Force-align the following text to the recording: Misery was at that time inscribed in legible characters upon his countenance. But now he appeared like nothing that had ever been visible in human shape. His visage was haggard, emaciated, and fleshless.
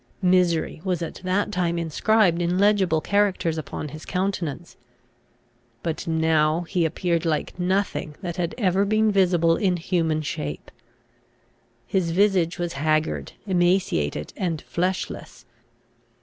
Misery 0.23 0.81
was 0.83 1.03
at 1.03 1.13
that 1.23 1.51
time 1.51 1.77
inscribed 1.77 2.41
in 2.41 2.57
legible 2.57 3.01
characters 3.01 3.59
upon 3.59 3.89
his 3.89 4.03
countenance. 4.03 4.75
But 5.83 6.07
now 6.07 6.61
he 6.61 6.85
appeared 6.85 7.23
like 7.23 7.59
nothing 7.59 8.15
that 8.23 8.37
had 8.37 8.55
ever 8.57 8.83
been 8.83 9.11
visible 9.11 9.55
in 9.57 9.77
human 9.77 10.23
shape. 10.23 10.71
His 11.85 12.09
visage 12.09 12.57
was 12.57 12.73
haggard, 12.73 13.33
emaciated, 13.45 14.33
and 14.35 14.59
fleshless. 14.63 15.45